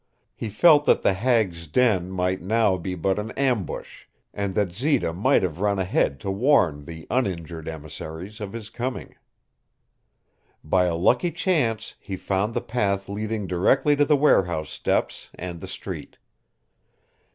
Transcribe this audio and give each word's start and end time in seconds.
He 0.33 0.49
felt 0.49 0.85
that 0.85 1.03
the 1.03 1.13
hag's 1.13 1.67
den 1.67 2.09
might 2.09 2.41
now 2.41 2.75
be 2.75 2.95
but 2.95 3.19
an 3.19 3.29
ambush 3.33 4.05
and 4.33 4.55
that 4.55 4.71
Zita 4.73 5.13
might 5.13 5.43
have 5.43 5.59
run 5.59 5.77
ahead 5.77 6.19
to 6.21 6.31
warn 6.31 6.85
the 6.85 7.05
uninjured 7.11 7.67
emissaries 7.67 8.41
of 8.41 8.51
his 8.51 8.71
coming. 8.71 9.13
By 10.63 10.85
a 10.85 10.95
lucky 10.95 11.29
chance 11.31 11.93
he 11.99 12.15
found 12.17 12.55
the 12.55 12.61
path 12.61 13.09
leading 13.09 13.45
directly 13.45 13.95
to 13.95 14.03
the 14.03 14.17
warehouse 14.17 14.71
steps 14.71 15.29
and 15.35 15.59
the 15.61 15.67
street. 15.67 16.17